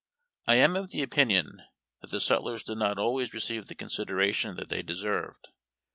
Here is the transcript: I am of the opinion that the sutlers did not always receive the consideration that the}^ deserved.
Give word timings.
I 0.47 0.55
am 0.55 0.75
of 0.75 0.89
the 0.89 1.03
opinion 1.03 1.61
that 2.01 2.09
the 2.09 2.19
sutlers 2.19 2.63
did 2.63 2.79
not 2.79 2.97
always 2.97 3.35
receive 3.35 3.67
the 3.67 3.75
consideration 3.75 4.55
that 4.55 4.69
the}^ 4.69 4.83
deserved. 4.83 5.49